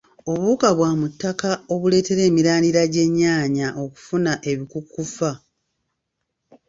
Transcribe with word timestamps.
Obuwuka 0.31 0.69
bwa 0.77 0.91
mu 0.99 1.07
ttaka 1.11 1.49
obuleetera 1.73 2.21
emirandira 2.29 2.81
gy'ennyaanya 2.93 3.67
okufuna 3.83 4.33
ebikukufa. 4.51 5.31